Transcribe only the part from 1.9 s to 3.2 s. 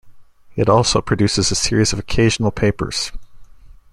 of occasional papers.